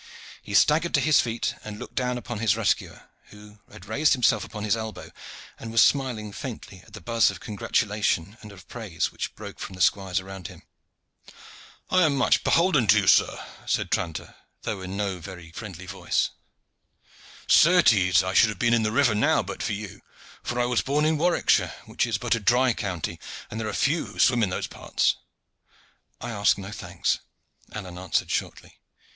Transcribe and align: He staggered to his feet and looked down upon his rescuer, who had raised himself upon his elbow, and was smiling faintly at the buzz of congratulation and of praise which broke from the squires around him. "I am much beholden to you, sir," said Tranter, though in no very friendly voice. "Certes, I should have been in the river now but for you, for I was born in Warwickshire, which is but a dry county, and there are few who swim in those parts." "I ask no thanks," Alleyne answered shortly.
He 0.41 0.55
staggered 0.55 0.95
to 0.95 0.99
his 0.99 1.19
feet 1.19 1.53
and 1.63 1.77
looked 1.77 1.93
down 1.93 2.17
upon 2.17 2.39
his 2.39 2.55
rescuer, 2.57 3.03
who 3.25 3.59
had 3.71 3.85
raised 3.85 4.13
himself 4.13 4.43
upon 4.43 4.63
his 4.63 4.75
elbow, 4.75 5.11
and 5.59 5.71
was 5.71 5.83
smiling 5.83 6.31
faintly 6.31 6.79
at 6.87 6.93
the 6.93 7.01
buzz 7.01 7.29
of 7.29 7.39
congratulation 7.39 8.35
and 8.41 8.51
of 8.51 8.67
praise 8.67 9.11
which 9.11 9.35
broke 9.35 9.59
from 9.59 9.75
the 9.75 9.79
squires 9.81 10.19
around 10.19 10.47
him. 10.47 10.63
"I 11.91 12.01
am 12.01 12.15
much 12.15 12.43
beholden 12.43 12.87
to 12.87 13.01
you, 13.01 13.05
sir," 13.05 13.45
said 13.67 13.91
Tranter, 13.91 14.33
though 14.63 14.81
in 14.81 14.97
no 14.97 15.19
very 15.19 15.51
friendly 15.51 15.85
voice. 15.85 16.29
"Certes, 17.45 18.23
I 18.23 18.33
should 18.33 18.49
have 18.49 18.57
been 18.57 18.73
in 18.73 18.81
the 18.81 18.91
river 18.91 19.13
now 19.13 19.43
but 19.43 19.61
for 19.61 19.73
you, 19.73 20.01
for 20.41 20.59
I 20.59 20.65
was 20.65 20.81
born 20.81 21.05
in 21.05 21.19
Warwickshire, 21.19 21.75
which 21.85 22.07
is 22.07 22.17
but 22.17 22.33
a 22.33 22.39
dry 22.39 22.73
county, 22.73 23.19
and 23.51 23.59
there 23.59 23.67
are 23.69 23.73
few 23.73 24.07
who 24.07 24.17
swim 24.17 24.41
in 24.41 24.49
those 24.49 24.65
parts." 24.65 25.17
"I 26.19 26.31
ask 26.31 26.57
no 26.57 26.71
thanks," 26.71 27.19
Alleyne 27.71 27.99
answered 27.99 28.31
shortly. 28.31 28.79